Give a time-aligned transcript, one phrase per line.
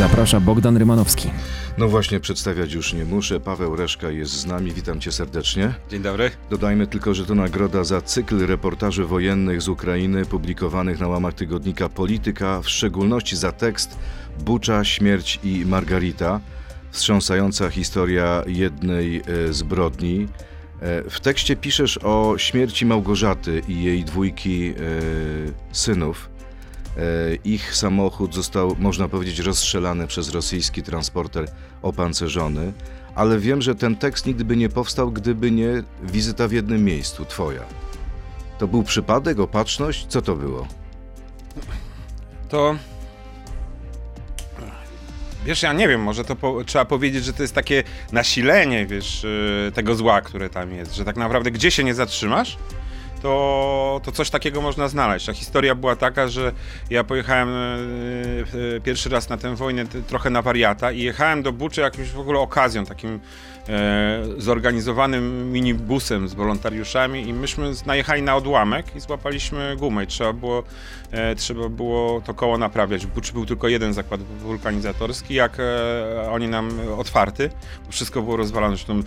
[0.00, 1.30] Zaprasza Bogdan Rymanowski.
[1.78, 3.40] No właśnie, przedstawiać już nie muszę.
[3.40, 5.74] Paweł Reszka jest z nami, witam cię serdecznie.
[5.90, 6.30] Dzień dobry.
[6.50, 11.88] Dodajmy tylko, że to nagroda za cykl reportaży wojennych z Ukrainy publikowanych na łamach tygodnika
[11.88, 13.98] Polityka, w szczególności za tekst
[14.38, 16.40] Bucza, Śmierć i Margarita,
[16.90, 19.16] wstrząsająca historia jednej
[19.48, 20.28] e, zbrodni.
[20.80, 24.74] E, W tekście piszesz o śmierci Małgorzaty i jej dwójki e,
[25.72, 26.29] synów.
[26.96, 27.00] E,
[27.44, 31.46] Ich samochód został, można powiedzieć, rozstrzelany przez rosyjski transporter
[31.82, 32.72] opancerzony,
[33.14, 37.24] ale wiem, że ten tekst nigdy by nie powstał, gdyby nie wizyta w jednym miejscu,
[37.24, 37.62] twoja.
[38.58, 40.06] To był przypadek, opatrzność?
[40.06, 40.66] Co to było?
[42.48, 42.76] To.
[45.44, 49.22] Wiesz, ja nie wiem, może to po, trzeba powiedzieć, że to jest takie nasilenie, wiesz,
[49.64, 52.56] yy, tego zła, które tam jest, że tak naprawdę gdzie się nie zatrzymasz,
[53.22, 55.28] to, to coś takiego można znaleźć.
[55.28, 56.52] A historia była taka, że
[56.90, 57.48] ja pojechałem
[58.54, 62.08] yy, yy, pierwszy raz na tę wojnę trochę na wariata i jechałem do Buczy jakimś
[62.10, 63.20] w ogóle okazją, takim
[63.68, 70.06] e, zorganizowanym minibusem z wolontariuszami i myśmy z- najechali na odłamek i złapaliśmy gumę i
[70.06, 70.62] trzeba było,
[71.10, 73.06] e, trzeba było to koło naprawiać.
[73.06, 77.50] W Buczy był tylko jeden zakład wulkanizatorski, jak e, oni nam otwarty,
[77.86, 78.76] bo wszystko było rozwalone.
[78.76, 79.02] Zresztą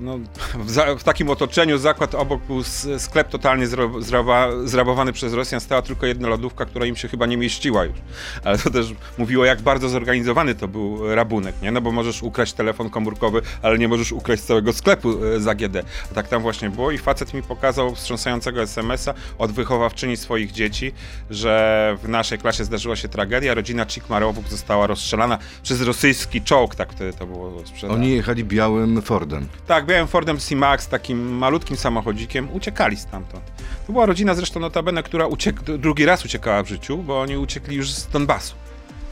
[0.00, 0.18] no,
[0.54, 3.66] w, za, w takim otoczeniu zakład obok był s- sklep totalnie
[3.98, 7.96] zraba, zrabowany przez Rosjan, stała tylko jedna lodówka, która im się chyba nie mieściła już.
[8.44, 11.70] Ale to też mówiło, jak bardzo zorganizowany to był rabunek, nie?
[11.70, 15.82] No bo możesz ukraść telefon komórkowy, ale nie możesz ukraść całego sklepu e, za GD.
[16.10, 20.92] A tak tam właśnie było i facet mi pokazał wstrząsającego SMS-a od wychowawczyni swoich dzieci,
[21.30, 26.92] że w naszej klasie zdarzyła się tragedia, rodzina Cikmarowów została rozstrzelana przez rosyjski czołg, tak
[26.92, 27.94] wtedy to było sprzedane.
[27.94, 29.48] Oni jechali białym Fordem.
[29.66, 33.44] Tak, byłem Fordem C-Max, takim malutkim samochodzikiem, uciekali stamtąd.
[33.86, 37.76] To była rodzina zresztą notabene, która uciek, drugi raz uciekała w życiu, bo oni uciekli
[37.76, 38.54] już z Donbasu.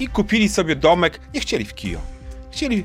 [0.01, 2.05] I kupili sobie domek, nie chcieli w Kijowie.
[2.51, 2.85] Chcieli e,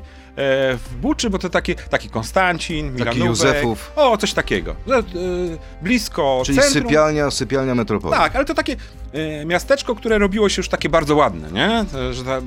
[0.76, 3.26] w Buczy, bo to takie, taki Konstancin, Milanówek.
[3.26, 3.92] Józefów.
[3.96, 4.70] O, coś takiego.
[4.70, 5.02] E,
[5.82, 6.82] blisko Czyli centrum.
[6.82, 8.18] sypialnia, sypialnia metropolii.
[8.18, 8.76] Tak, ale to takie
[9.46, 11.84] miasteczko, które robiło się już takie bardzo ładne, nie?
[12.14, 12.42] Że ta e,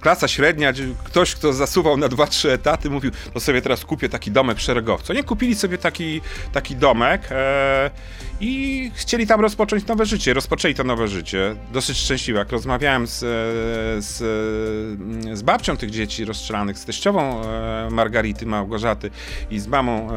[0.00, 0.72] klasa średnia,
[1.04, 5.12] ktoś, kto zasuwał na 2-3 etaty, mówił, to sobie teraz kupię taki domek szeregowco.
[5.12, 6.20] Nie kupili sobie taki,
[6.52, 7.90] taki domek e,
[8.40, 10.34] i chcieli tam rozpocząć nowe życie.
[10.34, 11.56] Rozpoczęli to nowe życie.
[11.72, 12.38] Dosyć szczęśliwe.
[12.38, 13.26] Jak rozmawiałem z, e,
[14.02, 14.22] z,
[15.30, 19.10] e, z babcią tych dzieci rozstrzelanych, z teściową e, Margarity Małgorzaty
[19.50, 20.16] i z mamą e,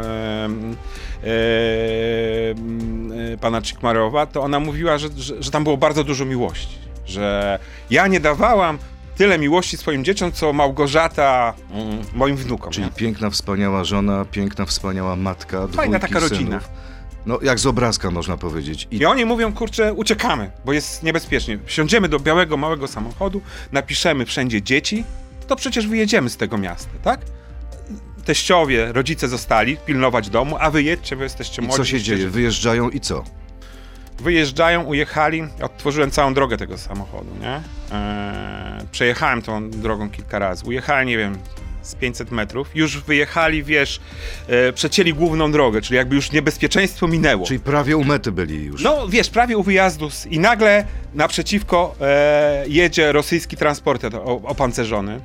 [1.23, 1.29] e,
[3.33, 6.77] e, pana Cikmarowa, to ona mówiła, że, że, że tam było bardzo dużo miłości.
[7.05, 7.59] Że
[7.89, 8.77] ja nie dawałam
[9.15, 12.71] tyle miłości swoim dzieciom, co Małgorzata mm, moim wnukom.
[12.71, 12.91] Czyli nie?
[12.91, 16.59] piękna, wspaniała żona, piękna, wspaniała matka, Fajna taka rodzina.
[16.59, 16.69] synów.
[17.25, 18.87] No, jak z obrazka można powiedzieć.
[18.91, 21.59] I I oni mówią, kurczę, uciekamy, bo jest niebezpiecznie.
[21.65, 25.03] Wsiądziemy do białego, małego samochodu, napiszemy wszędzie dzieci,
[25.47, 27.19] to przecież wyjedziemy z tego miasta, tak?
[28.25, 31.77] Teściowie, rodzice zostali pilnować domu, a wy jedźcie, wy jesteście I młodzi.
[31.77, 32.27] co się dzieje?
[32.29, 33.23] Wyjeżdżają i co?
[34.19, 37.47] Wyjeżdżają, ujechali, odtworzyłem całą drogę tego samochodu, nie?
[37.97, 41.37] Eee, przejechałem tą drogą kilka razy, ujechałem, nie wiem,
[41.81, 43.99] z 500 metrów, już wyjechali, wiesz,
[44.47, 47.45] e, przecięli główną drogę, czyli jakby już niebezpieczeństwo minęło.
[47.45, 48.83] Czyli prawie u mety byli już.
[48.83, 55.19] No wiesz, prawie u wyjazdu z, i nagle naprzeciwko e, jedzie rosyjski transporter o- opancerzony.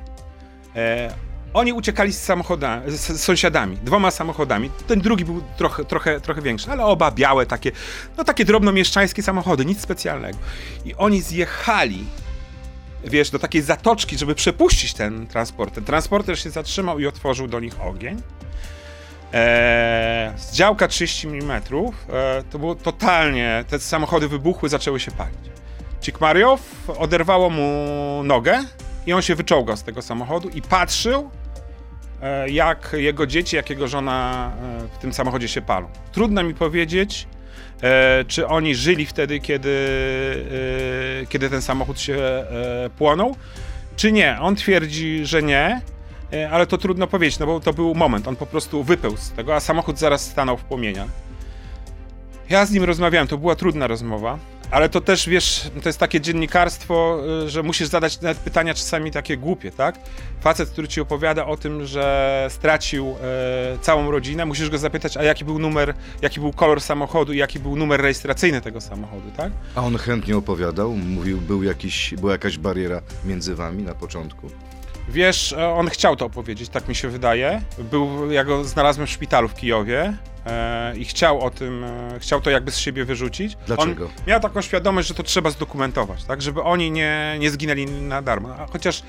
[0.75, 1.13] E,
[1.53, 4.69] oni uciekali z, samochodami, z, sąsiadami, dwoma samochodami.
[4.87, 7.71] Ten drugi był trochę, trochę, trochę większy, ale oba białe, takie,
[8.17, 10.37] no takie drobnomieszczańskie samochody, nic specjalnego.
[10.85, 12.05] I oni zjechali,
[13.03, 15.83] wiesz, do takiej zatoczki, żeby przepuścić ten transporter.
[15.83, 18.21] Transporter się zatrzymał i otworzył do nich ogień.
[19.33, 25.39] Eee, z działka 30 mm e, to było totalnie, te samochody wybuchły, zaczęły się palić.
[26.01, 26.59] Cikmariow
[26.97, 28.63] oderwało mu nogę
[29.05, 31.29] i on się wyczołgał z tego samochodu i patrzył,
[32.47, 34.51] jak jego dzieci, jak jego żona
[34.83, 35.87] e, w tym samochodzie się palą.
[36.11, 37.27] Trudno mi powiedzieć,
[37.81, 39.69] e, czy oni żyli wtedy, kiedy,
[41.21, 43.35] e, kiedy ten samochód się e, płonął,
[43.95, 44.37] czy nie.
[44.41, 45.81] On twierdzi, że nie,
[46.33, 49.31] e, ale to trudno powiedzieć, no bo to był moment, on po prostu wypełzł z
[49.31, 51.07] tego, a samochód zaraz stanął w płomieniach.
[52.49, 54.37] Ja z nim rozmawiałem, to była trudna rozmowa,
[54.73, 59.11] ale to też, wiesz, to jest takie dziennikarstwo, y, że musisz zadać nawet pytania czasami
[59.11, 59.99] takie głupie, tak?
[60.41, 65.23] Facet, który ci opowiada o tym, że stracił e, całą rodzinę, musisz go zapytać, a
[65.23, 69.51] jaki był numer, jaki był kolor samochodu i jaki był numer rejestracyjny tego samochodu, tak?
[69.75, 70.91] A on chętnie opowiadał?
[70.91, 74.49] Mówił, był jakiś, była jakaś bariera między wami na początku?
[75.09, 77.61] Wiesz, e, on chciał to opowiedzieć, tak mi się wydaje.
[77.77, 80.13] Był, ja go znalazłem w szpitalu w Kijowie
[80.45, 83.57] e, i chciał o tym, e, chciał to jakby z siebie wyrzucić.
[83.67, 84.05] Dlaczego?
[84.05, 88.21] On miał taką świadomość, że to trzeba zdokumentować, tak, żeby oni nie, nie zginęli na
[88.21, 88.55] darmo.
[88.55, 89.03] A chociaż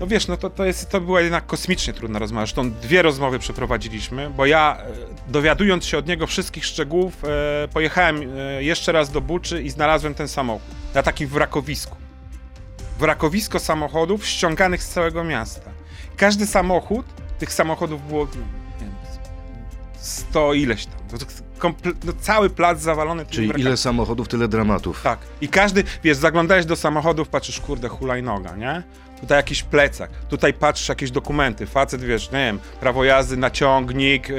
[0.00, 2.46] No wiesz, no to, to, jest, to była jednak kosmicznie trudna rozmowa.
[2.46, 8.22] Zresztą dwie rozmowy przeprowadziliśmy, bo ja e, dowiadując się od niego wszystkich szczegółów, e, pojechałem
[8.38, 11.97] e, jeszcze raz do Buczy i znalazłem ten samochód na takim wrakowisku.
[12.98, 15.70] Wrakowisko samochodów ściąganych z całego miasta.
[16.16, 17.06] Każdy samochód,
[17.38, 18.30] tych samochodów było nie
[18.80, 18.94] wiem,
[20.00, 21.18] 100 ileś tam.
[21.18, 21.26] To
[21.68, 23.64] komple- no, cały plac zawalony tymi Czyli wrakami.
[23.66, 25.02] ile samochodów, tyle dramatów.
[25.02, 25.18] Tak.
[25.40, 28.82] I każdy, wiesz, zaglądałeś do samochodów, patrzysz, kurde, hulajnoga, nie?
[29.20, 34.36] Tutaj jakiś plecak, tutaj patrzysz jakieś dokumenty, facet, wiesz, nie wiem, prawo jazdy, naciągnik, yy,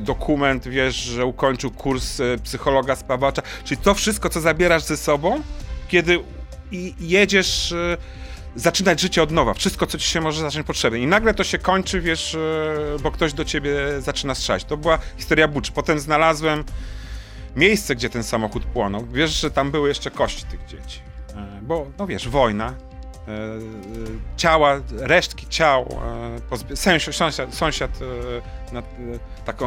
[0.00, 5.40] dokument, wiesz, że ukończył kurs yy, psychologa spawacza, czyli to wszystko, co zabierasz ze sobą,
[5.88, 6.18] kiedy
[6.72, 7.96] i jedziesz yy,
[8.56, 10.98] zaczynać życie od nowa, wszystko, co ci się może zacząć potrzebne.
[10.98, 14.64] I nagle to się kończy, wiesz, yy, bo ktoś do ciebie zaczyna strzelać.
[14.64, 15.72] To była historia Buczy.
[15.72, 16.64] Potem znalazłem
[17.56, 19.06] miejsce, gdzie ten samochód płonął.
[19.06, 21.00] Wiesz, że tam były jeszcze kości tych dzieci.
[21.36, 23.56] E, Bo, no wiesz, wojna, e, e,
[24.36, 26.00] ciała, resztki ciał,
[27.12, 27.98] sąsiad, sąsiad,
[28.72, 28.82] na,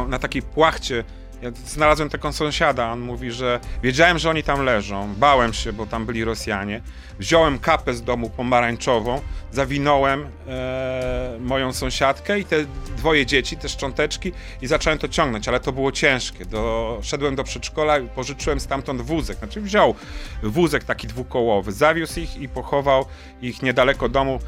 [0.08, 1.04] na takiej płachcie.
[1.42, 5.86] Ja znalazłem taką sąsiada, on mówi, że wiedziałem, że oni tam leżą, bałem się, bo
[5.86, 6.82] tam byli Rosjanie.
[7.18, 9.20] Wziąłem kapę z domu pomarańczową,
[9.52, 12.64] zawinąłem e, moją sąsiadkę i te
[12.96, 14.32] dwoje dzieci, te szcząteczki
[14.62, 16.44] i zacząłem to ciągnąć, ale to było ciężkie.
[16.44, 19.38] Do, szedłem do przedszkola i pożyczyłem stamtąd wózek.
[19.38, 19.94] Znaczy wziął
[20.42, 23.04] wózek taki dwukołowy, zawiózł ich i pochował
[23.42, 24.40] ich niedaleko domu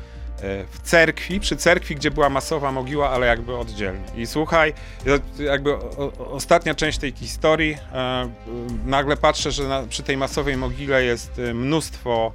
[0.71, 4.05] w cerkwi, przy cerkwi, gdzie była masowa mogiła, ale jakby oddzielnie.
[4.17, 4.73] I słuchaj,
[5.07, 8.29] ja- jakby o, ostatnia część tej historii, e, e,
[8.87, 12.33] nagle patrzę, że na, przy tej masowej mogile jest e, mnóstwo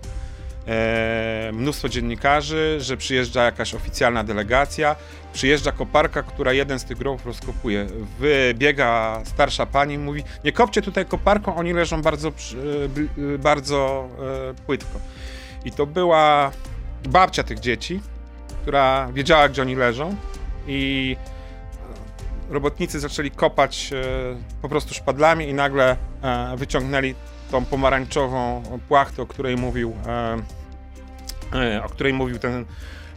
[0.68, 4.96] e, mnóstwo dziennikarzy, że przyjeżdża jakaś oficjalna delegacja,
[5.34, 7.88] przyjeżdża koparka, która jeden z tych grobów rozkopuje.
[8.20, 12.32] Wybiega starsza pani i mówi, nie kopcie tutaj koparką, oni leżą bardzo, e,
[13.36, 14.08] e, bardzo
[14.52, 15.00] e, płytko.
[15.66, 16.52] I to była
[17.10, 18.02] babcia tych dzieci,
[18.62, 20.16] która wiedziała, gdzie oni leżą
[20.68, 21.18] i
[22.50, 27.16] robotnicy zaczęli kopać e, po prostu szpadlami i nagle e, wyciągnęli
[27.52, 29.96] tą pomarańczową płachtę, o której mówił,
[31.54, 32.66] e, o której mówił ten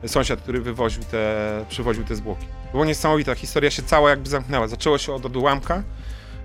[0.07, 2.47] sąsiad, który wywoził te, przywoził te zwłoki.
[2.73, 4.69] Było niesamowita, historia się cała jakby zamknęła.
[4.69, 5.83] Zaczęło się od odłamka,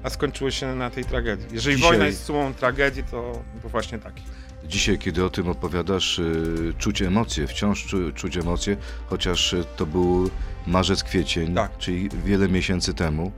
[0.04, 1.48] a skończyło się na tej tragedii.
[1.52, 4.24] Jeżeli Dzisiaj- wojna jest sumą tragedii, to, to właśnie taki.
[4.68, 8.78] Dzisiaj, kiedy o tym opowiadasz, y, czuć emocje, wciąż czu, czuć emocje,
[9.08, 10.30] chociaż y, to był
[10.68, 11.78] marzec, kwiecień, Tak.
[11.78, 13.32] czyli wiele miesięcy temu.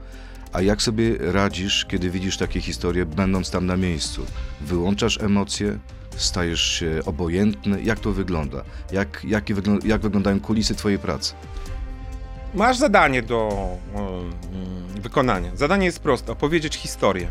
[0.52, 4.26] A jak sobie radzisz, kiedy widzisz takie historie, będąc tam na miejscu?
[4.60, 5.78] Wyłączasz emocje?
[6.16, 7.82] Stajesz się obojętny?
[7.82, 8.64] Jak to wygląda?
[8.92, 11.34] Jak, wyglą- jak wyglądają kulisy twojej pracy?
[12.54, 13.48] Masz zadanie do
[14.96, 15.56] e, wykonania.
[15.56, 17.28] Zadanie jest proste: opowiedzieć historię.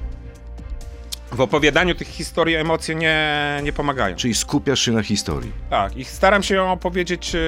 [1.31, 4.15] W opowiadaniu tych historii emocje nie, nie pomagają.
[4.15, 5.51] Czyli skupiasz się na historii.
[5.69, 7.39] Tak, i staram się ją opowiedzieć e,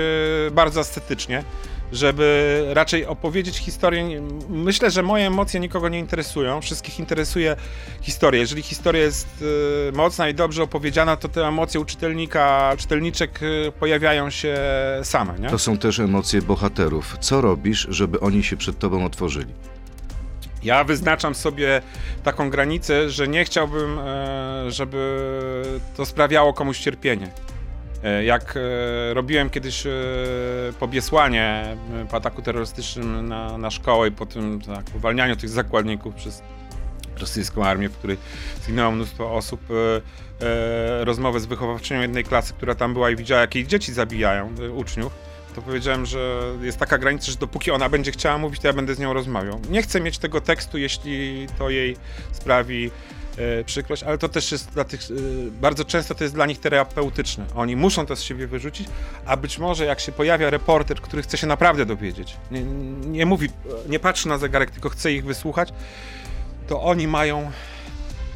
[0.51, 1.43] bardzo estetycznie,
[1.91, 4.21] żeby raczej opowiedzieć historię.
[4.49, 7.55] Myślę, że moje emocje nikogo nie interesują, wszystkich interesuje
[8.01, 8.39] historia.
[8.39, 9.27] Jeżeli historia jest
[9.89, 14.57] e, mocna i dobrze opowiedziana, to te emocje u czytelnika, czytelniczek e, pojawiają się
[15.03, 15.49] same, nie?
[15.49, 17.17] To są też emocje bohaterów.
[17.19, 19.53] Co robisz, żeby oni się przed tobą otworzyli?
[20.63, 21.81] Ja wyznaczam sobie
[22.23, 25.21] taką granicę, że nie chciałbym, e, żeby
[25.97, 27.29] to sprawiało komuś cierpienie.
[28.03, 29.83] E, Jak e, robiłem kiedyś
[30.79, 31.77] pobiesłanie
[32.11, 36.43] po ataku terrorystycznym na, na szkołę i po tym tak, uwalnianiu tych zakładników przez
[37.19, 38.17] rosyjską armię, w której
[38.63, 39.61] zginęło mnóstwo osób,
[41.01, 45.13] rozmowę z wychowawczynią jednej klasy, która tam była i widziała, jak jej dzieci zabijają, uczniów,
[45.53, 48.95] to powiedziałem, że jest taka granica, że dopóki ona będzie chciała mówić, to ja będę
[48.95, 49.61] z nią rozmawiał.
[49.69, 51.97] Nie chcę mieć tego tekstu, jeśli to jej
[52.31, 52.91] sprawi
[53.37, 55.13] e, przykrość, ale to też jest dla tych, e,
[55.51, 57.45] bardzo często to jest dla nich terapeutyczne.
[57.55, 58.87] Oni muszą to z siebie wyrzucić,
[59.25, 62.61] a być może jak się pojawia reporter, który chce się naprawdę dowiedzieć, nie,
[63.05, 63.49] nie mówi,
[63.89, 65.73] nie patrzy na zegarek, tylko chce ich wysłuchać,
[66.67, 67.51] to oni mają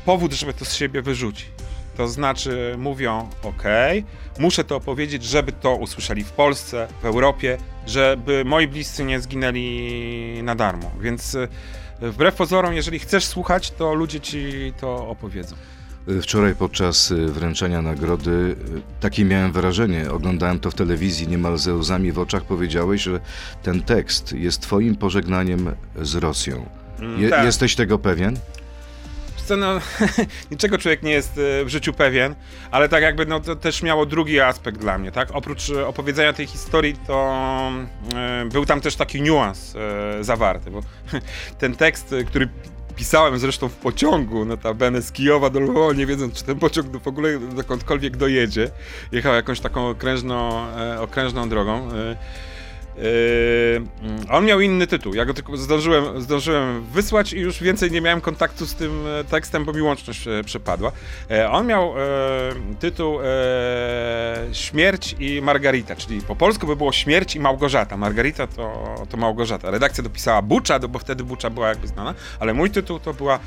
[0.06, 1.57] powód, żeby to z siebie wyrzucić.
[1.98, 3.64] To znaczy mówią, ok,
[4.40, 10.40] muszę to opowiedzieć, żeby to usłyszeli w Polsce, w Europie, żeby moi bliscy nie zginęli
[10.44, 10.92] na darmo.
[11.02, 11.48] Więc y,
[12.02, 15.56] wbrew pozorom, jeżeli chcesz słuchać, to ludzie ci to opowiedzą.
[16.10, 18.56] Y, Wczoraj podczas y, wręczenia nagrody
[19.00, 23.20] takie miałem wrażenie, oglądałem to w telewizji niemal ze łzami w oczach, powiedziałeś, że
[23.64, 26.70] ten tekst jest twoim pożegnaniem z Rosją.
[27.18, 27.46] Je, tak.
[27.46, 28.40] Jesteś tego pewien?
[29.48, 29.80] Co, no,
[30.52, 32.36] niczego człowiek nie jest e, w życiu pewien,
[32.72, 35.30] ale tak jakby no, to też miało drugi aspekt dla mnie, tak?
[35.34, 37.32] Oprócz e, opowiedzenia tej historii, to
[38.16, 39.74] e, był tam też taki niuans
[40.22, 40.82] zawarty, bo
[41.60, 42.50] ten tekst, który
[42.96, 47.08] pisałem zresztą w pociągu, notabene z Kijowa do Lwowa, nie wiedząc, czy ten pociąg w
[47.08, 48.70] ogóle dokądkolwiek dojedzie.
[49.12, 50.66] Jechał jakąś taką okrężną,
[51.00, 51.90] okrężną drogą.
[52.98, 55.14] Yy, on miał inny tytuł.
[55.14, 59.24] Ja go tylko zdążyłem, zdążyłem wysłać i już więcej nie miałem kontaktu z tym e,
[59.24, 60.92] tekstem, bo mi łączność e, przepadła.
[61.32, 61.94] E, on miał
[62.80, 63.20] tytuł
[64.54, 67.98] Śmierć i Margarita, czyli po polsku by było Śmierć i Małgorzata.
[67.98, 69.72] Margarita to, to Małgorzata.
[69.72, 73.40] Redakcja dopisała Bucza, bo wtedy Bucza była jakby znana, ale mój tytuł to była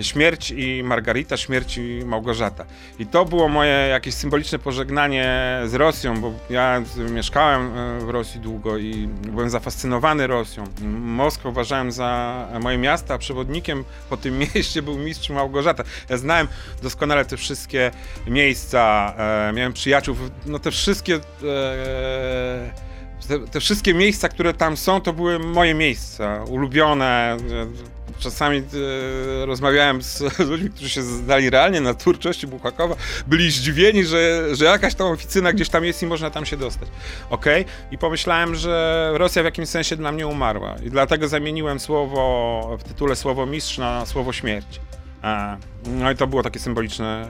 [0.00, 2.64] Śmierć i Margarita, Śmierć i Małgorzata.
[2.98, 7.70] I to było moje jakieś symboliczne pożegnanie z Rosją, bo ja mieszkałem
[8.06, 10.64] w Rosji długo i byłem zafascynowany Rosją.
[11.00, 15.84] Moskwę uważałem za moje miasto, a przewodnikiem po tym mieście był mistrz Małgorzata.
[16.08, 16.48] Ja znałem
[16.82, 17.90] doskonale te wszystkie
[18.26, 21.14] miejsca, e, miałem przyjaciół, no te wszystkie...
[21.14, 22.88] E,
[23.28, 27.36] te, te, wszystkie miejsca, które tam są, to były moje miejsca, ulubione.
[28.18, 32.96] Czasami e, rozmawiałem z, z, ludźmi, którzy się znali realnie na twórczości Buchakowa,
[33.26, 36.88] byli zdziwieni, że, że jakaś tam oficyna gdzieś tam jest i można tam się dostać.
[37.30, 37.46] Ok?
[37.90, 40.76] I pomyślałem, że Rosja w jakimś sensie dla mnie umarła.
[40.84, 44.80] I dlatego zamieniłem słowo w tytule słowo mistrz na słowo śmierć.
[45.86, 47.28] No i to było takie symboliczne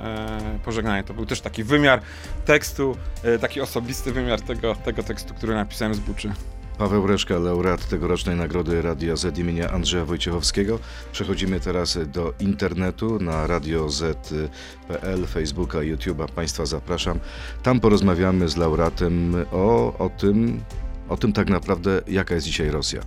[0.57, 1.05] e, pożegnanie.
[1.05, 2.01] To był też taki wymiar
[2.45, 6.33] tekstu, e, taki osobisty wymiar tego, tego tekstu, który napisałem z Buczy.
[6.79, 10.79] Paweł Reszka, laureat tegorocznej nagrody Radia Z imienia Andrzeja Wojciechowskiego.
[11.13, 16.29] Przechodzimy teraz do internetu na radioz.pl, Facebooka, YouTube'a.
[16.29, 17.19] Państwa zapraszam.
[17.63, 20.61] Tam porozmawiamy z laureatem o, o tym,
[21.09, 23.01] o tym tak naprawdę, jaka jest dzisiaj Rosja.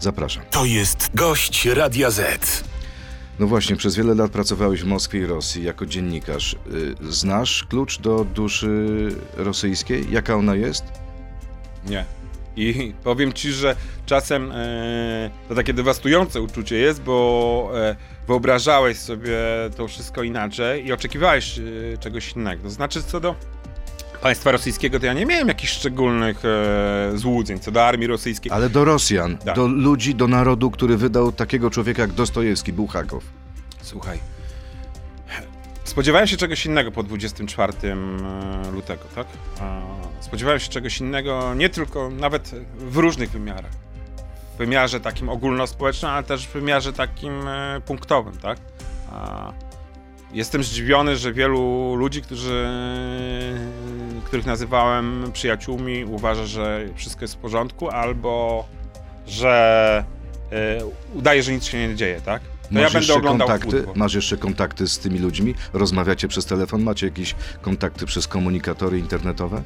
[0.00, 0.42] Zapraszam.
[0.50, 2.64] To jest gość Radia Z.
[3.38, 6.52] No właśnie, przez wiele lat pracowałeś w Moskwie i Rosji jako dziennikarz.
[6.52, 8.88] Y, znasz klucz do duszy
[9.36, 10.06] rosyjskiej?
[10.10, 10.84] Jaka ona jest?
[11.86, 12.17] Nie.
[12.58, 17.96] I powiem ci, że czasem e, to takie dewastujące uczucie jest, bo e,
[18.26, 19.38] wyobrażałeś sobie
[19.76, 21.62] to wszystko inaczej i oczekiwałeś e,
[21.98, 22.62] czegoś innego.
[22.62, 23.34] To znaczy, co do
[24.22, 28.52] państwa rosyjskiego, to ja nie miałem jakichś szczególnych e, złudzeń co do armii rosyjskiej.
[28.52, 29.56] Ale do Rosjan, tak.
[29.56, 33.24] do ludzi, do narodu, który wydał takiego człowieka jak Dostojewski, Buchakow.
[33.82, 34.18] Słuchaj,
[35.88, 37.96] spodziewałem się czegoś innego po 24 e,
[38.72, 39.26] lutego, tak?
[40.20, 43.72] Spodziewałem się czegoś innego, nie tylko, nawet w różnych wymiarach.
[44.54, 48.58] W wymiarze takim ogólnospołecznym, ale też w wymiarze takim e, punktowym, tak?
[50.32, 52.68] Jestem zdziwiony, że wielu ludzi, którzy,
[54.24, 58.64] których nazywałem przyjaciółmi, uważa, że wszystko jest w porządku, albo
[59.26, 60.04] że
[61.14, 62.42] udaje, że nic się nie dzieje, tak?
[62.70, 65.54] Masz ja będę oglądał kontakty, Masz jeszcze kontakty z tymi ludźmi?
[65.72, 66.82] Rozmawiacie przez telefon?
[66.82, 69.62] Macie jakieś kontakty przez komunikatory internetowe?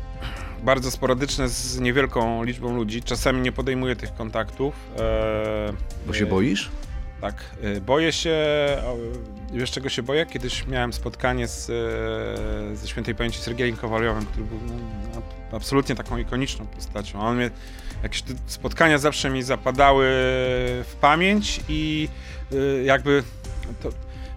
[0.62, 3.02] Bardzo sporadyczne z niewielką liczbą ludzi.
[3.02, 4.74] Czasami nie podejmuję tych kontaktów.
[4.98, 5.72] E,
[6.06, 6.70] Bo się boisz?
[7.20, 7.34] Tak.
[7.62, 8.36] E, boję się
[9.52, 10.26] Wiesz czego się boję?
[10.26, 14.58] Kiedyś miałem spotkanie z, e, ze świętej pamięci Sergiejem Kowaliowem, który był
[15.14, 15.22] no,
[15.56, 17.20] absolutnie taką ikoniczną postacią.
[17.20, 17.50] On mnie,
[18.02, 20.04] jakieś spotkania zawsze mi zapadały
[20.84, 22.08] w pamięć i
[22.82, 23.22] jakby
[23.82, 23.90] to,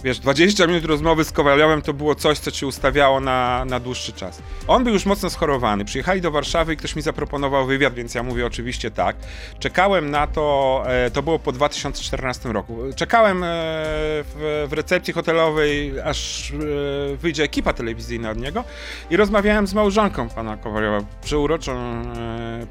[0.05, 4.13] wiesz, 20 minut rozmowy z Kowaliowem to było coś, co ci ustawiało na, na dłuższy
[4.13, 4.41] czas.
[4.67, 5.85] On był już mocno schorowany.
[5.85, 9.15] Przyjechali do Warszawy i ktoś mi zaproponował wywiad, więc ja mówię oczywiście tak.
[9.59, 12.77] Czekałem na to, e, to było po 2014 roku.
[12.95, 18.63] Czekałem e, w, w recepcji hotelowej, aż e, wyjdzie ekipa telewizyjna od niego
[19.09, 21.75] i rozmawiałem z małżonką pana Kowaliowa, przeuroczą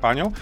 [0.00, 0.32] panią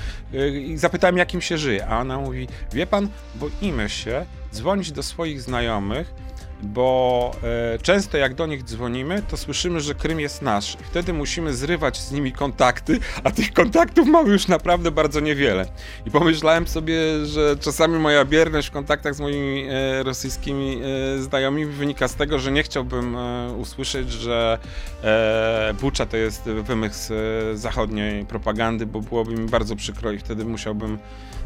[0.52, 1.86] i zapytałem, jakim się żyje.
[1.86, 6.14] A ona mówi, wie pan, boimy się dzwonić do swoich znajomych,
[6.62, 7.30] bo
[7.74, 10.74] e, często jak do nich dzwonimy, to słyszymy, że Krym jest nasz.
[10.74, 15.66] I wtedy musimy zrywać z nimi kontakty, a tych kontaktów mamy już naprawdę bardzo niewiele.
[16.06, 20.80] I pomyślałem sobie, że czasami moja bierność w kontaktach z moimi e, rosyjskimi
[21.16, 24.58] e, znajomymi wynika z tego, że nie chciałbym e, usłyszeć, że
[25.04, 30.44] e, Bucza to jest wymysł e, zachodniej propagandy, bo byłoby mi bardzo przykro i wtedy
[30.44, 30.98] musiałbym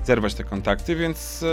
[0.04, 1.44] zerwać te kontakty, więc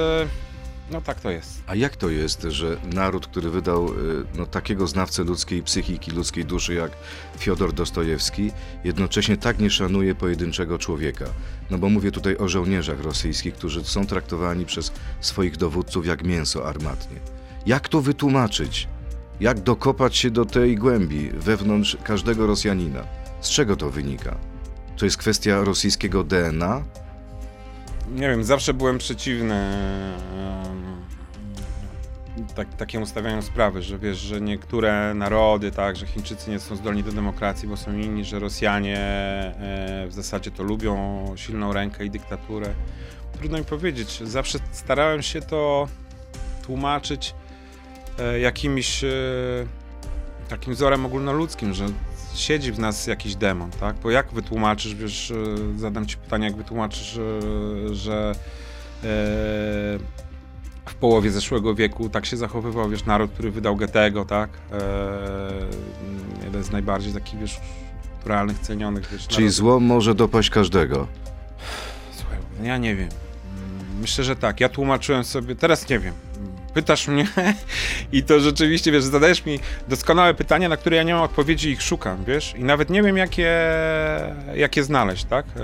[0.94, 1.64] no tak to jest.
[1.68, 3.94] A jak to jest, że naród, który wydał y,
[4.36, 6.92] no, takiego znawcę ludzkiej psychiki, ludzkiej duszy jak
[7.38, 8.52] Fiodor Dostojewski,
[8.84, 11.26] jednocześnie tak nie szanuje pojedynczego człowieka?
[11.72, 16.68] No bo mówię tutaj o żołnierzach rosyjskich, którzy są traktowani przez swoich dowódców jak mięso
[16.68, 17.18] armatnie.
[17.66, 18.88] Jak to wytłumaczyć?
[19.40, 23.04] Jak dokopać się do tej głębi wewnątrz każdego Rosjanina?
[23.42, 24.38] Z czego to wynika?
[24.98, 26.84] To jest kwestia rosyjskiego DNA?
[28.12, 29.70] Nie wiem, zawsze byłem przeciwny
[32.56, 37.04] tak, takiemu stawianiu sprawy, że wiesz, że niektóre narody, tak, że Chińczycy nie są zdolni
[37.04, 42.10] do demokracji, bo są inni, że Rosjanie e, w zasadzie to lubią silną rękę i
[42.10, 42.74] dyktaturę.
[43.38, 44.20] Trudno mi powiedzieć.
[44.24, 45.88] Zawsze starałem się to
[46.66, 47.36] tłumaczyć
[48.20, 49.08] e, jakimś e,
[50.50, 51.86] takim wzorem ogólnoludzkim, że
[52.36, 53.96] siedzi w nas jakiś demon, tak?
[53.96, 58.36] Bo jak wytłumaczysz, wiesz, e, zadam ci pytanie, jak wytłumaczysz, e, że e,
[60.00, 60.23] w
[61.04, 64.50] połowie zeszłego wieku tak się zachowywał, wiesz, naród, który wydał Goethego, tak?
[64.72, 64.80] E,
[66.46, 67.60] jeden z najbardziej takich, wiesz,
[68.14, 69.56] kulturalnych, cenionych, wiesz, Czyli narodów.
[69.56, 71.08] zło może dopaść każdego.
[72.12, 73.10] Słuchaj, ja nie wiem.
[73.10, 74.60] Mm, Myślę, że tak.
[74.60, 76.14] Ja tłumaczyłem sobie, teraz nie wiem.
[76.74, 77.28] Pytasz mnie
[78.12, 81.72] i to rzeczywiście, wiesz, zadajesz mi doskonałe pytania, na które ja nie mam odpowiedzi i
[81.72, 82.56] ich szukam, wiesz?
[82.58, 83.52] I nawet nie wiem, jakie,
[84.56, 85.46] jakie znaleźć, tak?
[85.46, 85.62] E,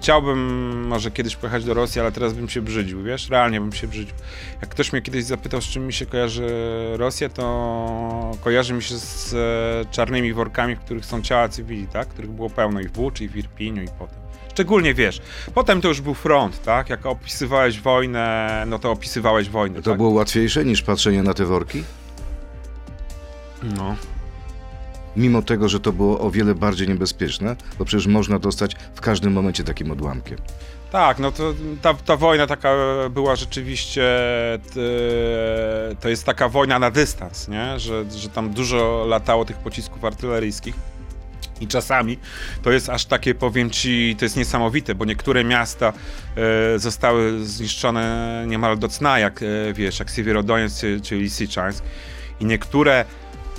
[0.00, 3.30] Chciałbym może kiedyś pojechać do Rosji, ale teraz bym się brzydził, wiesz?
[3.30, 4.14] Realnie bym się brzydził.
[4.60, 6.48] Jak ktoś mnie kiedyś zapytał, z czym mi się kojarzy
[6.96, 12.08] Rosja, to kojarzy mi się z e, czarnymi workami, w których są ciała cywili, tak?
[12.08, 14.18] Których było pełno i w Buczy, i w Irpiniu, i potem.
[14.50, 15.20] Szczególnie wiesz,
[15.54, 16.90] potem to już był front, tak?
[16.90, 19.82] Jak opisywałeś wojnę, no to opisywałeś wojnę.
[19.82, 19.96] To tak?
[19.96, 21.84] było łatwiejsze niż patrzenie na te worki?
[23.62, 23.96] No.
[25.16, 29.32] Mimo tego, że to było o wiele bardziej niebezpieczne, bo przecież można dostać w każdym
[29.32, 30.38] momencie takim odłamkiem.
[30.92, 32.74] Tak, no to ta, ta wojna taka
[33.10, 34.02] była rzeczywiście,
[36.00, 37.78] to jest taka wojna na dystans, nie?
[37.78, 40.74] Że, że tam dużo latało tych pocisków artyleryjskich.
[41.60, 42.18] I czasami
[42.62, 45.92] to jest aż takie, powiem ci, to jest niesamowite, bo niektóre miasta
[46.74, 51.18] e, zostały zniszczone niemal do cna, jak e, wiesz, jak Siewierodoniec czy, czy.
[52.40, 53.04] I niektóre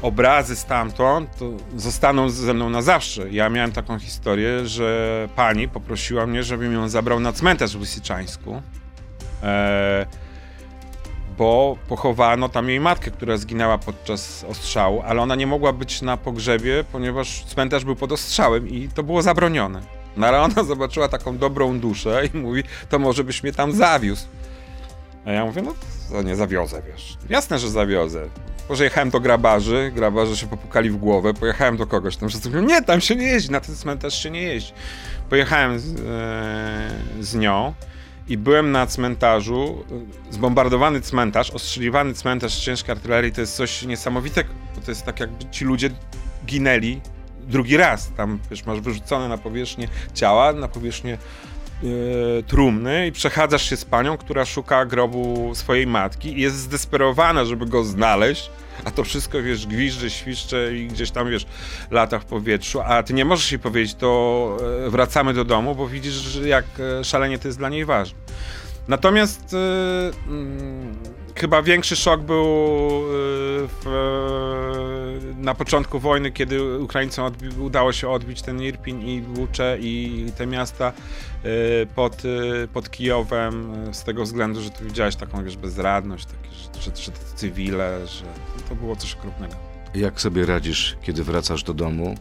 [0.02, 1.30] obrazy stamtąd
[1.76, 3.30] zostaną ze mną na zawsze.
[3.30, 8.62] Ja miałem taką historię, że pani poprosiła mnie, żebym ją zabrał na cmentarz w Lisiczańsku.
[9.44, 10.06] E,
[11.38, 16.18] bo pochowano tam jej matkę, która zginęła podczas ostrzału, ale ona nie mogła być na
[16.18, 19.82] pogrzebie, ponieważ cmentarz był pod ostrzałem i to było zabronione.
[20.18, 24.28] No ale ona zobaczyła taką dobrą duszę i mówi, to może byś mnie tam zawiózł.
[25.26, 25.74] A ja mówię, no
[26.12, 27.18] to nie zawiozę, wiesz.
[27.30, 28.30] Jasne, że zawiozę.
[28.70, 32.62] Może jechałem do grabarzy, grabarze się popukali w głowę, pojechałem do kogoś tam, wszyscy mówią,
[32.62, 34.74] nie, tam się nie jeździ, na ten cmentarz się nie jeździ.
[35.30, 37.74] Pojechałem z, e, z nią
[38.28, 39.84] i byłem na cmentarzu,
[40.30, 45.20] e, zbombardowany cmentarz, ostrzeliwany cmentarz ciężkiej artylerii, to jest coś niesamowitego, bo to jest tak
[45.20, 45.90] jakby ci ludzie
[46.46, 47.02] ginęli
[47.48, 48.12] drugi raz.
[48.18, 51.18] Tam, wiesz, masz wyrzucone na powierzchnię ciała, na powierzchnię
[52.48, 57.66] trumny i przechadzasz się z panią, która szuka grobu swojej matki i jest zdesperowana, żeby
[57.66, 58.50] go znaleźć,
[58.86, 61.46] a to wszystko, wiesz, gwizdże, świszcze i gdzieś tam, wiesz,
[61.92, 65.88] lata w powietrzu, a ty nie możesz jej powiedzieć, to e, wracamy do domu, bo
[65.88, 68.20] widzisz, jak e, szalenie to jest dla niej ważne.
[68.88, 69.58] Natomiast e,
[70.28, 70.98] mm,
[71.36, 72.48] chyba większy szok był e,
[73.68, 74.71] w, e,
[75.42, 80.94] na początku wojny, kiedy Ukraińcom udało się odbić ten Irpin i Bucze i te miasta
[81.44, 86.26] e, pod, e, pod Kijowem e, z tego względu, że tu widziałeś taką, wiesz, bezradność,
[86.26, 88.26] takie, że, że, że cywile, że
[88.70, 89.56] to było coś okropnego.
[89.96, 92.16] Jak sobie radzisz, kiedy wracasz do domu,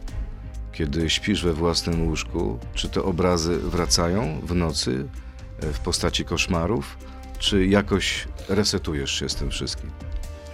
[0.71, 2.59] kiedy śpisz we własnym łóżku?
[2.73, 5.07] Czy te obrazy wracają w nocy
[5.59, 6.97] e, w postaci koszmarów?
[7.39, 9.89] Czy jakoś resetujesz się z tym wszystkim?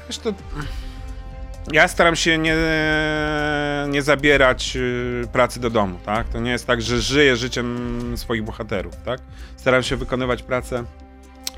[0.08, 0.34] Wiesz, to...
[1.72, 2.56] Ja staram się nie,
[3.90, 6.28] nie zabierać y, pracy do domu, tak?
[6.28, 9.20] To nie jest tak, że żyję życiem swoich bohaterów, tak?
[9.56, 10.84] Staram się wykonywać pracę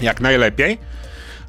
[0.01, 0.77] jak najlepiej,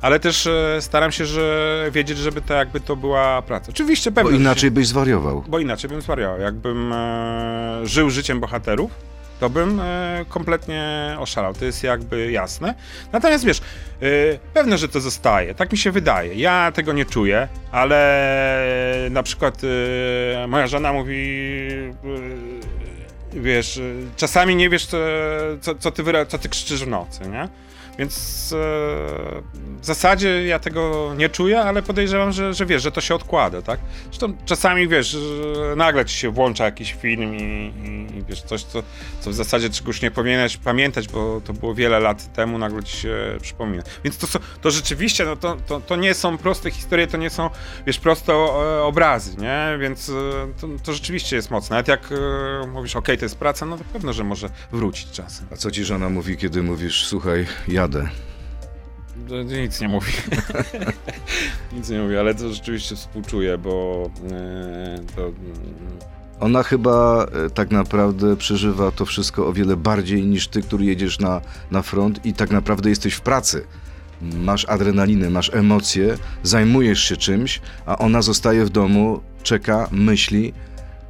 [0.01, 3.67] ale też e, staram się, że wiedzieć, żeby to jakby to była praca.
[3.71, 4.31] Oczywiście Bo pewnie...
[4.37, 5.45] się- inaczej byś zwariował.
[5.49, 6.41] bo inaczej bym zwariował.
[6.41, 8.91] Jakbym e, żył życiem bohaterów,
[9.41, 11.55] to bym e, kompletnie oszalał.
[11.55, 12.75] To jest jakby jasne.
[13.13, 13.63] Natomiast wiesz, e,
[14.55, 15.55] pewne, że to zostaje.
[15.55, 16.35] Tak mi się wydaje.
[16.35, 19.61] Ja tego nie czuję, ale na przykład
[20.45, 21.39] e, moja żona mówi.
[23.35, 23.83] E, wiesz, e,
[24.17, 24.87] czasami nie wiesz,
[25.61, 27.49] co, co, ty, co ty krzyczysz w nocy, nie?
[28.01, 28.57] Więc e,
[29.81, 33.63] w zasadzie ja tego nie czuję, ale podejrzewam, że, że wiesz, że to się odkłada,
[33.63, 33.81] tak?
[34.05, 35.17] Zresztą czasami wiesz,
[35.77, 38.83] nagle ci się włącza jakiś film i, i, i wiesz, coś, co,
[39.21, 42.97] co w zasadzie czegoś nie powinieneś pamiętać, bo to było wiele lat temu, nagle ci
[42.97, 43.83] się przypomina.
[44.05, 44.27] Więc to,
[44.61, 47.51] to rzeczywiście, no to, to, to nie są proste historie, to nie są,
[47.87, 49.79] wiesz, proste e, obrazy, nie?
[49.81, 50.13] Więc e,
[50.61, 51.75] to, to rzeczywiście jest mocne.
[51.75, 52.09] Nawet jak
[52.73, 55.47] mówisz, okej, to jest praca, no to pewno, że może wrócić czasem.
[55.53, 57.90] A co ci żona mówi, kiedy mówisz, słuchaj, jadę?
[59.29, 60.13] To Nic nie mówi.
[61.73, 65.23] Nic nie mówi, ale to rzeczywiście współczuję, bo e, to.
[65.23, 65.35] mm,
[66.41, 71.19] Ona chyba e, tak naprawdę przeżywa to wszystko o wiele bardziej niż ty, który jedziesz
[71.19, 73.67] na, na front i tak naprawdę jesteś w pracy.
[74.23, 80.53] Masz adrenalinę, masz emocje, zajmujesz się czymś, a ona zostaje w domu, czeka, myśli,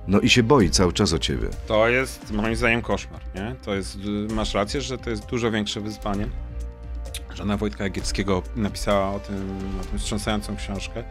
[0.09, 1.49] no i się boi cały czas o ciebie.
[1.66, 3.55] To jest moim zdaniem koszmar, nie?
[3.64, 3.99] To jest,
[4.35, 6.27] masz rację, że to jest dużo większe wyzwanie.
[7.40, 11.05] Żona Wojtka Jagielskiego napisała o tym, o tym wstrząsającą książkę.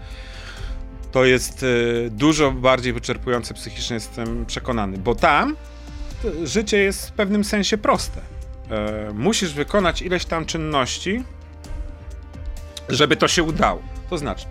[1.12, 5.56] To jest y, dużo bardziej wyczerpujące psychicznie, jestem przekonany, bo tam
[6.44, 8.22] życie jest w pewnym sensie proste.
[8.70, 11.24] E, musisz wykonać ileś tam czynności,
[12.90, 13.82] żeby to się udało.
[14.10, 14.46] To znaczy,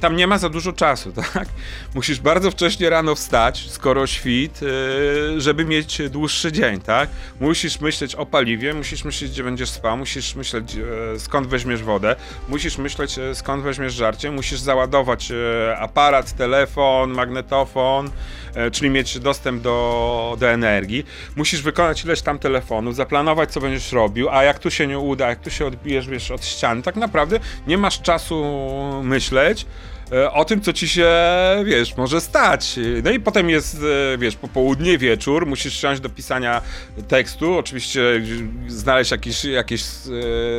[0.00, 1.48] tam nie ma za dużo czasu, tak?
[1.94, 7.08] Musisz bardzo wcześnie rano wstać, skoro świt, e, żeby mieć dłuższy dzień, tak?
[7.40, 10.76] Musisz myśleć o paliwie, musisz myśleć, gdzie będziesz spał, musisz myśleć,
[11.14, 12.16] e, skąd weźmiesz wodę,
[12.48, 15.32] musisz myśleć, skąd weźmiesz żarcie, musisz załadować
[15.78, 18.10] aparat, telefon, magnetofon,
[18.72, 21.06] czyli mieć dostęp do, do energii.
[21.36, 25.28] Musisz wykonać ileś tam telefonów, zaplanować, co będziesz robił, a jak tu się nie uda,
[25.28, 28.44] jak tu się odbijesz, wiesz, od ściany, tak naprawdę nie masz czasu
[29.02, 29.66] myśleć myśleć
[30.32, 31.10] o tym, co ci się,
[31.64, 32.78] wiesz, może stać.
[33.04, 33.76] No i potem jest,
[34.14, 36.62] e, wiesz, popołudnie, wieczór, musisz siąść do pisania
[37.08, 38.22] tekstu, oczywiście
[38.66, 39.82] znaleźć jakieś, jakieś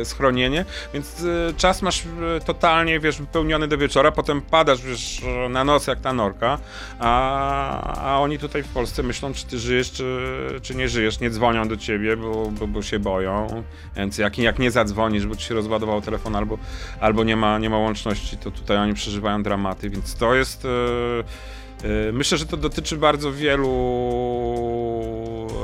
[0.00, 1.24] e, schronienie, więc
[1.56, 2.02] czas masz
[2.44, 6.58] totalnie, wiesz, wypełniony do wieczora, potem padasz, wiesz, na noc jak ta norka,
[6.98, 10.18] a, a oni tutaj w Polsce myślą, czy ty żyjesz, czy,
[10.62, 13.62] czy nie żyjesz, nie dzwonią do ciebie, bo, bo, bo się boją,
[13.96, 16.58] więc jak, jak nie zadzwonisz, bo ci się rozładował telefon albo,
[17.00, 20.64] albo nie, ma, nie ma łączności, to tutaj oni przeżywają dramaty, więc to jest.
[20.64, 23.68] Yy, yy, myślę, że to dotyczy bardzo wielu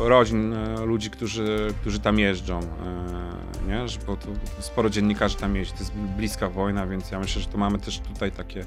[0.05, 2.61] rodzin, yy, ludzi, którzy, którzy tam jeżdżą.
[3.69, 3.85] Nie?
[4.07, 4.17] Bo
[4.61, 5.73] sporo dziennikarzy tam jeździ.
[5.73, 8.65] To jest bliska wojna, więc ja myślę, że to mamy też tutaj takie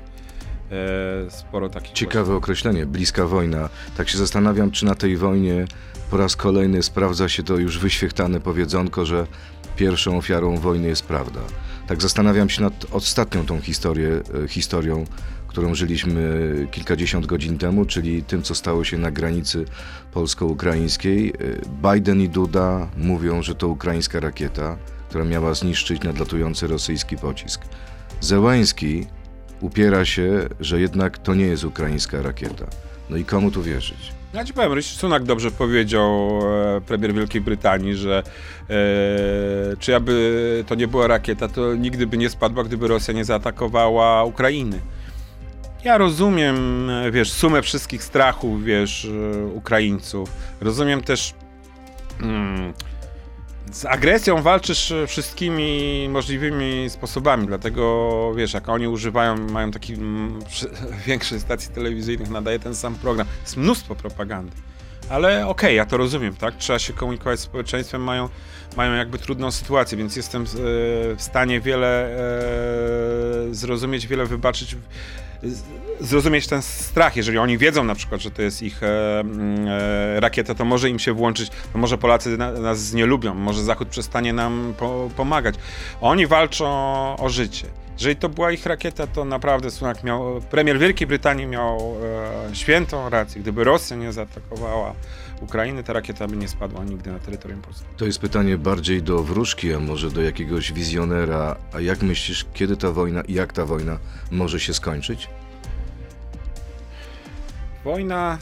[1.30, 1.92] sporo takich.
[1.92, 2.38] Ciekawe właśnie.
[2.38, 3.70] określenie, bliska wojna.
[3.98, 5.66] Tak się zastanawiam, czy na tej wojnie
[6.12, 9.28] po raz kolejny sprawdza się to już wyświechtane powiedzonko, że
[9.76, 11.40] pierwszą ofiarą wojny jest prawda.
[11.88, 15.06] Tak zastanawiam się nad ostatnią tą historię, e, historią,
[15.48, 19.66] którą żyliśmy kilkadziesiąt godzin temu, czyli tym, co stało się na granicy
[20.12, 21.30] polsko-ukraińskiej.
[21.30, 24.78] E, Biden i Duda mówią, że to ukraińska rakieta,
[25.10, 27.62] która miała zniszczyć nadlatujący rosyjski pocisk.
[28.22, 29.08] Zełański
[29.62, 32.66] upiera się, że jednak to nie jest ukraińska rakieta.
[33.10, 34.18] No i komu tu wierzyć?
[34.34, 36.40] Ja ci powiem, Rishi Sunak dobrze powiedział,
[36.78, 38.24] e, premier Wielkiej Brytanii, że
[38.70, 38.74] e,
[39.80, 44.24] czy aby to nie była rakieta, to nigdy by nie spadła, gdyby Rosja nie zaatakowała
[44.24, 44.80] Ukrainy.
[45.84, 50.30] Ja rozumiem, e, wiesz, sumę wszystkich strachów, wiesz, e, Ukraińców.
[50.62, 51.34] Rozumiem też
[52.22, 52.74] mm,
[53.72, 60.40] z agresją walczysz e, wszystkimi możliwymi sposobami, dlatego wiesz, jak oni używają, mają taki m,
[61.08, 63.28] większe stacji telewizyjnych, nadaje ten sam program.
[63.42, 64.52] Jest mnóstwo propagandy.
[65.10, 66.56] Ale okej, okay, ja to rozumiem, tak?
[66.58, 68.30] Trzeba się komunikować z społeczeństwem, mają,
[68.78, 70.46] mają jakby trudną sytuację, więc jestem e,
[71.16, 74.76] w stanie wiele e, zrozumieć, wiele wybaczyć
[76.00, 77.16] zrozumieć ten strach.
[77.16, 80.90] Jeżeli oni wiedzą na przykład, że to jest ich e, mm, e, rakieta, to może
[80.90, 85.10] im się włączyć, to może Polacy na, nas nie lubią, może Zachód przestanie nam po,
[85.16, 85.56] pomagać.
[86.02, 86.66] Oni walczą
[87.20, 87.68] o życie.
[87.98, 91.96] Jeżeli to była ich rakieta, to naprawdę Sunak miał, premier Wielkiej Brytanii miał
[92.52, 93.42] e, świętą rację.
[93.42, 94.94] Gdyby Rosja nie zaatakowała
[95.42, 97.86] Ukrainy, ta rakieta by nie spadła nigdy na terytorium Polski.
[97.98, 101.56] To jest pytanie bardziej do wróżki, a może do jakiegoś wizjonera.
[101.74, 103.98] A jak myślisz, kiedy ta wojna i jak ta wojna
[104.32, 105.30] może się skończyć?
[107.84, 108.38] Wojna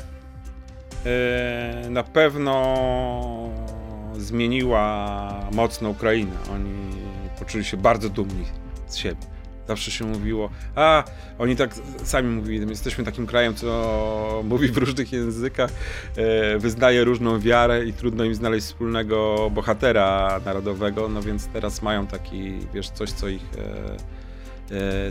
[1.06, 3.50] e, na pewno
[4.18, 6.36] zmieniła mocno Ukrainę.
[6.54, 6.92] Oni
[7.40, 8.46] poczuli się bardzo dumni
[8.88, 9.35] z siebie.
[9.68, 11.04] Zawsze się mówiło, a
[11.40, 15.72] oni tak sami mówili, jesteśmy takim krajem, co mówi w różnych językach,
[16.16, 22.08] e, wyznaje różną wiarę i trudno im znaleźć wspólnego bohatera narodowego, no więc teraz mają
[22.08, 24.15] taki, wiesz, coś, co ich e,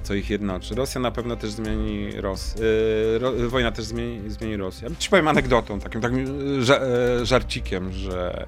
[0.03, 0.75] co ich jednoczy.
[0.75, 4.89] Rosja na pewno też zmieni Ros e, Ro wojna też zmieni, zmieni Rosję.
[4.89, 6.27] Ja ci powiem anegdotą, takim, takim
[6.63, 8.47] ża e, żarcikiem, że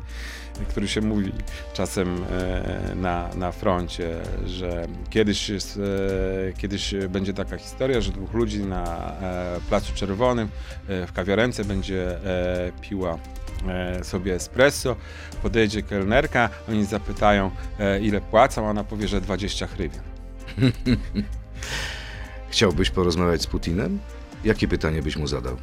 [0.68, 1.32] który się mówi
[1.72, 2.24] czasem
[2.94, 4.16] na, na froncie,
[4.46, 5.80] że kiedyś, jest,
[6.58, 9.12] kiedyś będzie taka historia, że dwóch ludzi na
[9.68, 10.48] Placu Czerwonym
[10.88, 12.18] w kawiarence będzie
[12.80, 13.18] piła
[14.02, 14.96] sobie espresso,
[15.42, 17.50] podejdzie kelnerka, oni zapytają
[18.02, 20.15] ile płacą, a ona powie, że 20 hrywien.
[22.50, 23.98] Chciałbyś porozmawiać z Putinem?
[24.44, 25.56] Jakie pytanie byś mu zadał?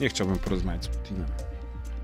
[0.00, 1.26] Nie chciałbym porozmawiać z Putinem.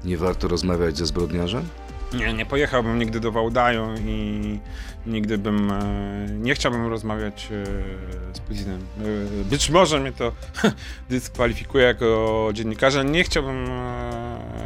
[0.05, 1.69] Nie warto rozmawiać ze zbrodniarzem?
[2.13, 4.59] Nie, nie pojechałbym nigdy do Wałdaju i
[5.07, 5.71] nigdy bym.
[5.71, 7.65] E, nie chciałbym rozmawiać e,
[8.35, 8.81] z Putinem.
[9.41, 10.33] E, być może mnie to
[11.11, 13.03] dyskwalifikuje jako dziennikarza.
[13.03, 13.67] Nie chciałbym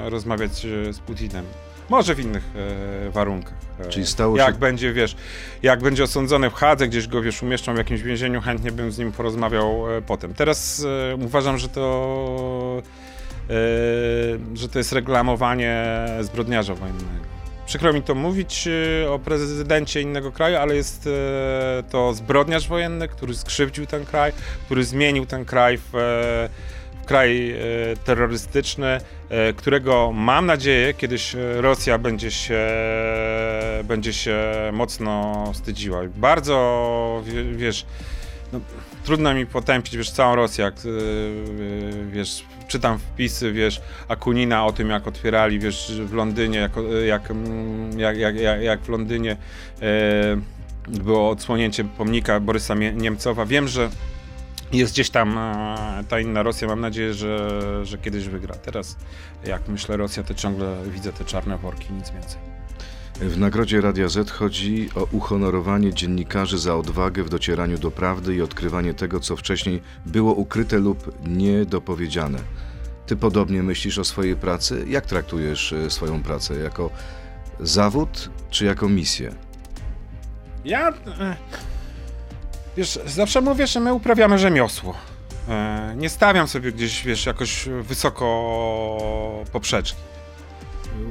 [0.04, 1.44] rozmawiać z Putinem.
[1.88, 2.44] Może w innych
[3.06, 3.54] e, warunkach.
[3.80, 4.60] E, Czyli stało jak się...
[4.60, 5.16] będzie, wiesz,
[5.62, 8.98] jak będzie osądzony w Hadze, gdzieś go, wiesz, umieszczą w jakimś więzieniu, chętnie bym z
[8.98, 10.34] nim porozmawiał e, potem.
[10.34, 12.82] Teraz e, uważam, że to,
[13.50, 13.52] e,
[14.54, 15.84] że to jest reklamowanie
[16.20, 17.08] zbrodniarza wojennego.
[17.66, 18.68] przykro mi to mówić
[19.04, 21.08] e, o prezydencie innego kraju, ale jest
[21.90, 24.32] to zbrodniarz wojenny, który skrzywdził ten kraj,
[24.64, 25.92] który zmienił ten kraj w
[27.08, 27.54] kraj
[28.04, 29.00] terrorystyczny,
[29.56, 32.66] którego mam nadzieję kiedyś Rosja będzie się,
[33.84, 34.36] będzie się
[34.72, 36.00] mocno wstydziła.
[36.16, 37.22] Bardzo,
[37.56, 37.86] wiesz,
[38.52, 38.60] no,
[39.04, 40.74] trudno mi potępić, wiesz, całą Rosję, jak,
[42.12, 46.72] wiesz, czytam wpisy, wiesz, Akunina o tym, jak otwierali, wiesz, w Londynie, jak,
[47.96, 49.36] jak, jak, jak, jak w Londynie
[49.82, 49.86] e,
[50.88, 53.46] było odsłonięcie pomnika Borysa Niemcowa.
[53.46, 53.90] Wiem, że
[54.72, 56.68] jest gdzieś tam e, ta inna Rosja.
[56.68, 58.54] Mam nadzieję, że, że kiedyś wygra.
[58.54, 58.96] Teraz,
[59.44, 62.38] jak myślę Rosja, to ciągle widzę te czarne worki, nic więcej.
[63.20, 68.42] W nagrodzie Radia Z chodzi o uhonorowanie dziennikarzy za odwagę w docieraniu do prawdy i
[68.42, 72.38] odkrywanie tego, co wcześniej było ukryte lub niedopowiedziane.
[73.06, 74.84] Ty podobnie myślisz o swojej pracy?
[74.88, 76.58] Jak traktujesz e, swoją pracę?
[76.58, 76.90] Jako
[77.60, 79.34] zawód czy jako misję?
[80.64, 80.92] Ja.
[82.78, 84.94] E, wiesz, zawsze mówię, że my uprawiamy rzemiosło.
[85.48, 90.00] E, nie stawiam sobie gdzieś, wiesz, jakoś wysoko poprzeczki.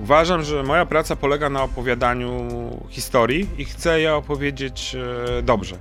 [0.03, 2.47] Uważam, że moja praca polega na opowiadaniu
[2.89, 4.95] historii i chcę je opowiedzieć
[5.43, 5.77] dobrze.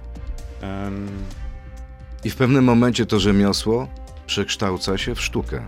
[2.24, 3.88] I w pewnym momencie to rzemiosło
[4.26, 5.62] przekształca się w sztukę.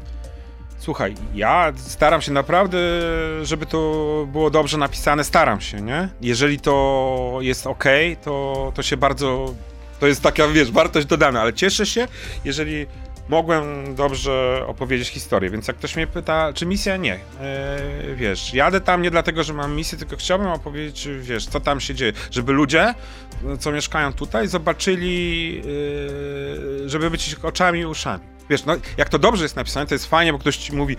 [0.79, 2.79] Słuchaj, ja staram się naprawdę,
[3.43, 3.79] żeby to
[4.33, 6.09] było dobrze napisane, staram się, nie?
[6.21, 7.85] Jeżeli to jest ok,
[8.25, 9.55] to, to się bardzo.
[10.01, 12.09] To jest taka, wiesz, wartość dodana, ale cieszę się,
[12.45, 12.87] jeżeli
[13.29, 15.51] mogłem dobrze opowiedzieć historię.
[15.51, 17.21] Więc jak ktoś mnie pyta, czy misja, nie.
[18.09, 21.81] Yy, wiesz, jadę tam nie dlatego, że mam misję, tylko chciałbym opowiedzieć, wiesz, co tam
[21.81, 22.13] się dzieje.
[22.31, 22.95] Żeby ludzie,
[23.61, 28.25] co mieszkają tutaj, zobaczyli, yy, żeby być ich oczami i uszami.
[28.51, 30.97] Wiesz, no, jak to dobrze jest napisane, to jest fajnie, bo ktoś ci mówi,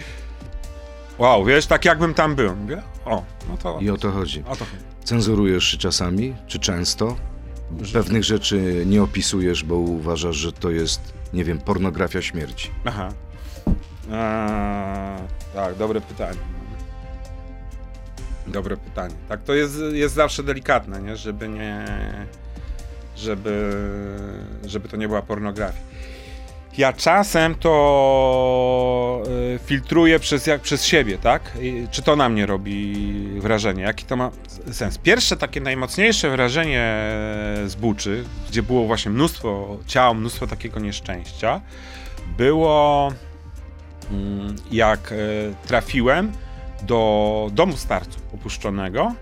[1.17, 2.55] wow, wiesz, tak jakbym tam był.
[2.55, 3.79] Mówię, o, no to...
[3.81, 4.43] I o to chodzi.
[4.47, 4.83] O to chodzi.
[5.03, 7.15] Cenzurujesz czasami, czy często?
[7.93, 12.69] Pewnych rzeczy nie opisujesz, bo uważasz, że to jest, nie wiem, pornografia śmierci.
[12.85, 13.13] Aha.
[14.11, 15.19] Eee,
[15.53, 16.39] tak, dobre pytanie.
[18.47, 19.15] Dobre pytanie.
[19.29, 21.15] Tak, to jest, jest zawsze delikatne, nie?
[21.15, 21.85] Żeby nie...
[23.15, 23.73] Żeby,
[24.65, 25.79] żeby to nie była pornografia.
[26.77, 29.23] Ja czasem to
[29.55, 31.57] y, filtruję przez, jak, przez siebie, tak?
[31.91, 32.93] Czy to na mnie robi
[33.39, 33.83] wrażenie?
[33.83, 34.31] Jaki to ma
[34.71, 34.97] sens?
[34.97, 36.95] Pierwsze takie najmocniejsze wrażenie
[37.65, 41.61] z Buczy, gdzie było właśnie mnóstwo ciał, mnóstwo takiego nieszczęścia,
[42.37, 43.11] było
[44.11, 45.15] mm, jak y,
[45.67, 46.31] trafiłem
[46.81, 49.15] do domu starców opuszczonego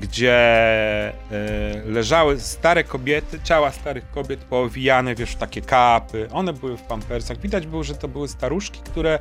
[0.00, 6.28] gdzie y, leżały stare kobiety, ciała starych kobiet poowijane, wiesz, w takie kapy.
[6.32, 7.38] One były w pampersach.
[7.38, 9.18] Widać było, że to były staruszki, które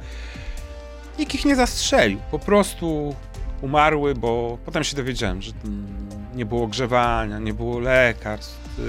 [1.20, 2.20] nikt ich nie zastrzelił.
[2.32, 3.16] Po prostu
[3.62, 5.52] umarły, bo potem się dowiedziałem, że
[6.36, 8.82] nie było ogrzewania, nie było lekarstw y,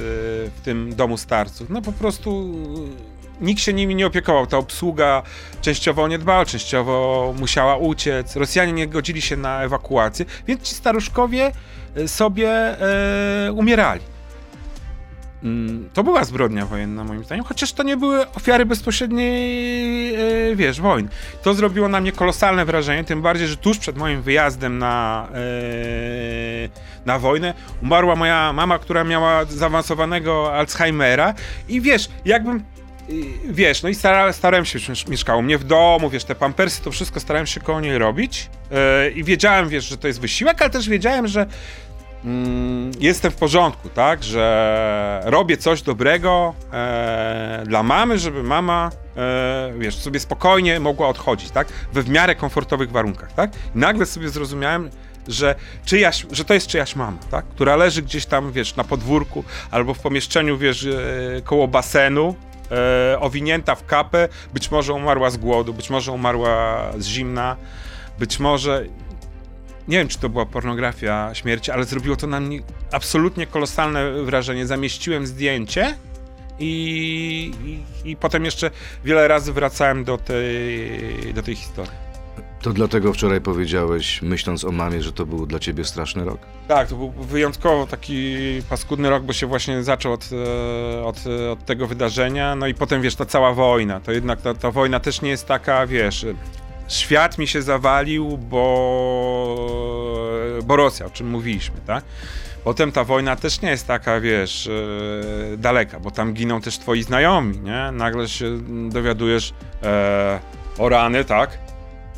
[0.56, 1.70] w tym domu starców.
[1.70, 2.54] No po prostu
[3.40, 4.46] nikt się nimi nie opiekował.
[4.46, 5.22] Ta obsługa
[5.60, 8.36] częściowo nie dbała, częściowo musiała uciec.
[8.36, 11.52] Rosjanie nie godzili się na ewakuację, więc ci staruszkowie
[11.96, 14.00] e, sobie e, umierali.
[15.42, 20.80] Mm, to była zbrodnia wojenna, moim zdaniem, chociaż to nie były ofiary bezpośredniej, e, wiesz,
[20.80, 21.08] wojny.
[21.42, 25.38] To zrobiło na mnie kolosalne wrażenie, tym bardziej, że tuż przed moim wyjazdem na, e,
[27.06, 31.34] na wojnę umarła moja mama, która miała zaawansowanego Alzheimera
[31.68, 32.64] i wiesz, jakbym
[33.44, 37.20] wiesz, no i stara, starałem się, mieszkało mnie w domu, wiesz, te pampersy, to wszystko
[37.20, 40.88] starałem się koło niej robić yy, i wiedziałem, wiesz, że to jest wysiłek, ale też
[40.88, 41.46] wiedziałem, że
[42.24, 49.72] mm, jestem w porządku, tak, że robię coś dobrego e, dla mamy, żeby mama, e,
[49.78, 53.50] wiesz, sobie spokojnie mogła odchodzić, tak, we w miarę komfortowych warunkach, tak.
[53.74, 54.90] I nagle sobie zrozumiałem,
[55.28, 57.44] że, czyjaś, że to jest czyjaś mama, tak?
[57.44, 60.88] która leży gdzieś tam, wiesz, na podwórku albo w pomieszczeniu, wiesz,
[61.44, 62.34] koło basenu,
[62.70, 67.56] e, owinięta w kapę, być może umarła z głodu, być może umarła z zimna,
[68.18, 68.84] być może
[69.88, 72.60] nie wiem, czy to była pornografia śmierci, ale zrobiło to na mnie
[72.92, 74.66] absolutnie kolosalne wrażenie.
[74.66, 75.96] Zamieściłem zdjęcie
[76.58, 77.52] i,
[78.04, 78.70] i, i potem jeszcze
[79.04, 82.05] wiele razy wracałem do tej, do tej historii.
[82.62, 86.38] To dlatego wczoraj powiedziałeś, myśląc o mamie, że to był dla ciebie straszny rok?
[86.68, 88.36] Tak, to był wyjątkowo taki
[88.70, 90.28] paskudny rok, bo się właśnie zaczął od,
[90.96, 91.16] e, od,
[91.52, 92.54] od tego wydarzenia.
[92.56, 94.00] No i potem, wiesz, ta cała wojna.
[94.00, 96.26] To jednak ta, ta wojna też nie jest taka, wiesz,
[96.88, 98.60] świat mi się zawalił, bo,
[100.64, 102.04] bo Rosja, o czym mówiliśmy, tak?
[102.64, 104.66] Potem ta wojna też nie jest taka, wiesz,
[105.54, 107.90] e, daleka, bo tam giną też twoi znajomi, nie?
[107.92, 108.58] Nagle się
[108.90, 110.40] dowiadujesz e,
[110.78, 111.65] o rany, tak?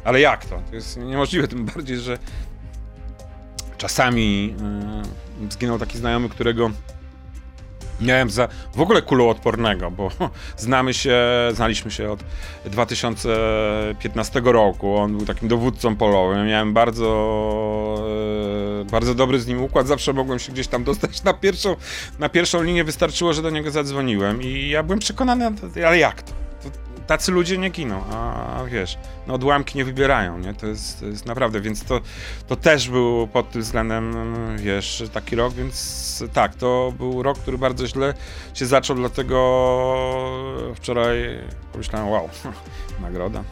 [0.08, 0.62] Ale jak to?
[0.70, 2.18] To jest niemożliwe, tym bardziej, że
[3.78, 4.54] czasami
[5.42, 6.70] y, zginął taki znajomy, którego
[8.00, 10.10] miałem za w ogóle kuloodpornego, bo
[10.56, 11.18] znamy się,
[11.52, 12.24] znaliśmy się od
[12.64, 14.96] 2015 roku.
[14.96, 16.46] On był takim dowódcą polowym.
[16.46, 17.08] Miałem bardzo,
[18.80, 19.86] e, bardzo dobry z nim układ.
[19.86, 21.76] Zawsze mogłem się gdzieś tam dostać na pierwszą,
[22.18, 22.84] na pierwszą linię.
[22.84, 25.52] Wystarczyło, że do niego zadzwoniłem i ja byłem przekonany,
[25.86, 26.47] ale jak to?
[27.08, 30.54] Tacy ludzie nie giną, a wiesz, no odłamki nie wybierają, nie?
[30.54, 32.00] To jest, to jest naprawdę, więc to,
[32.46, 34.14] to też był pod tym względem,
[34.56, 38.14] wiesz, taki rok, więc tak, to był rok, który bardzo źle
[38.54, 39.38] się zaczął, dlatego
[40.74, 41.38] wczoraj
[41.72, 42.28] pomyślałem, wow,
[43.02, 43.44] nagroda.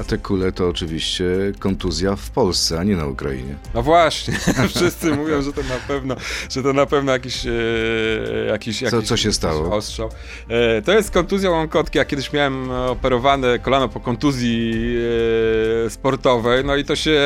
[0.00, 1.24] A te kule to oczywiście
[1.58, 3.54] kontuzja w Polsce, a nie na Ukrainie.
[3.74, 4.34] No właśnie,
[4.74, 6.16] wszyscy mówią, że to na pewno,
[6.50, 7.50] że to na pewno jakiś, e,
[8.48, 9.76] jakiś, Co, jakiś co się stało?
[9.76, 10.10] ostrzał.
[10.48, 11.98] E, to jest kontuzja łąkotki.
[11.98, 14.94] Ja kiedyś miałem operowane kolano po kontuzji
[15.86, 17.20] e, sportowej, no i to się,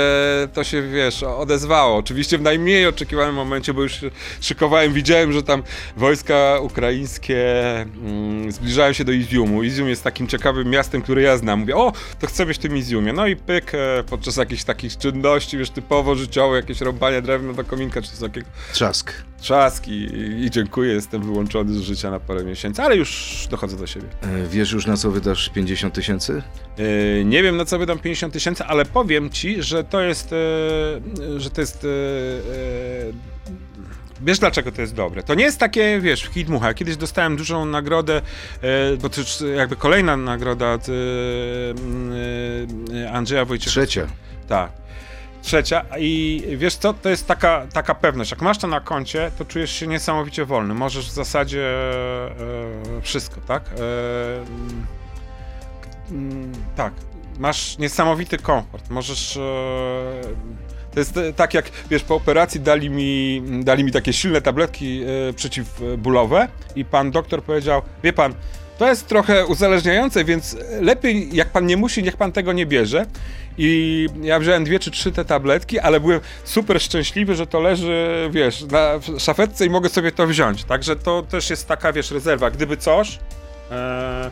[0.53, 1.97] to się, wiesz, odezwało.
[1.97, 4.01] Oczywiście w najmniej oczekiwanym momencie, bo już
[4.41, 5.63] szykowałem, widziałem, że tam
[5.97, 9.63] wojska ukraińskie mm, zbliżają się do Iziumu.
[9.63, 11.61] Izium jest takim ciekawym miastem, które ja znam.
[11.61, 13.13] Mówię, o, to chcę być w tym Iziumie.
[13.13, 17.65] No i pyk, e, podczas jakichś takich czynności, wiesz, typowo życiowe, jakieś rąbanie drewna do
[17.65, 19.13] kominka, czy coś takiego, Trzask.
[19.41, 20.09] trzask i,
[20.45, 24.07] i dziękuję, jestem wyłączony z życia na parę miesięcy, ale już dochodzę do siebie.
[24.23, 26.43] E, Wiesz już na co wydasz 50 tysięcy?
[26.79, 31.41] Yy, nie wiem na co wydam 50 tysięcy, ale powiem ci, że to jest, yy,
[31.41, 33.15] że to jest, yy,
[34.21, 35.23] Wiesz dlaczego to jest dobre?
[35.23, 36.31] To nie jest takie, wiesz.
[36.63, 38.23] Ja Kiedyś dostałem dużą nagrodę,
[38.63, 40.93] e, bo to już jakby kolejna nagroda od e,
[43.03, 43.87] e, Andrzeja Wojciechowskiego.
[43.87, 44.07] Trzecia.
[44.49, 44.73] Tak.
[45.43, 48.31] Trzecia i wiesz co, to jest taka, taka pewność.
[48.31, 50.75] Jak masz to na koncie, to czujesz się niesamowicie wolny.
[50.75, 53.63] Możesz w zasadzie e, wszystko, tak?
[53.63, 53.71] E,
[56.11, 56.93] mm, tak.
[57.39, 58.91] Masz niesamowity komfort.
[58.91, 59.39] Możesz.
[60.95, 65.03] To jest e, tak jak, wiesz, po operacji dali mi, dali mi takie silne tabletki
[65.03, 68.35] e, przeciwbólowe i pan doktor powiedział, wie pan,
[68.79, 73.07] to jest trochę uzależniające, więc lepiej, jak pan nie musi, niech pan tego nie bierze.
[73.59, 78.29] I ja wziąłem dwie czy trzy te tabletki, ale byłem super szczęśliwy, że to leży,
[78.31, 80.65] wiesz, na szafetce i mogę sobie to wziąć.
[80.65, 82.51] Także to też jest taka, wiesz, rezerwa.
[82.51, 83.19] Gdyby coś,
[83.71, 84.31] e,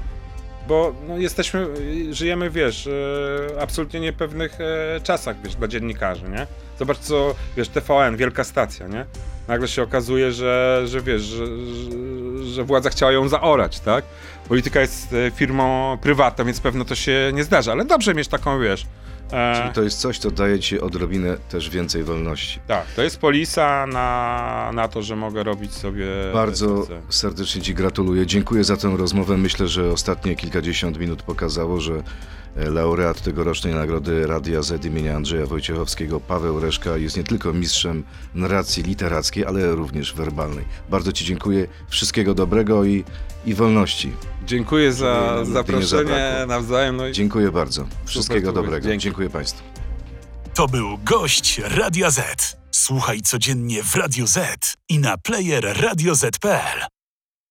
[0.68, 1.66] bo no, jesteśmy,
[2.10, 6.46] żyjemy, wiesz, e, absolutnie niepewnych e, czasach, wiesz, dla dziennikarzy, nie?
[6.78, 9.06] Zobacz co, wiesz, TVN, wielka stacja, nie?
[9.48, 14.04] Nagle się okazuje, że, że wiesz, że, że, że władza chciała ją zaorać, tak?
[14.48, 18.60] Polityka jest e, firmą prywatną, więc pewno to się nie zdarza, ale dobrze mieć taką,
[18.60, 18.86] wiesz...
[19.32, 22.60] E, Czyli to jest coś, co daje ci odrobinę też więcej wolności.
[22.66, 26.06] tak, to jest polisa na, na to, że mogę robić sobie...
[26.32, 28.26] Bardzo serdecznie Ci gratuluję.
[28.26, 29.36] Dziękuję za tę rozmowę.
[29.36, 32.02] Myślę, że ostatnie kilkadziesiąt minut pokazało, że
[32.56, 38.82] laureat tegorocznej nagrody Radia Z imienia Andrzeja Wojciechowskiego, Paweł Reszka, jest nie tylko mistrzem narracji
[38.82, 40.64] literackiej, ale również werbalnej.
[40.90, 41.66] Bardzo Ci dziękuję.
[41.88, 43.04] Wszystkiego dobrego i,
[43.46, 44.12] i wolności.
[44.46, 46.96] Dziękuję za zaproszenie nawzajem.
[46.96, 47.86] No i Dziękuję bardzo.
[48.04, 48.64] Wszystkiego było.
[48.64, 48.88] dobrego.
[48.88, 49.02] Dzięki.
[49.02, 49.62] Dziękuję Państwu.
[50.54, 52.56] To był gość Radia Z.
[52.70, 57.01] Słuchaj codziennie w Radio Z i na player radioz.pl.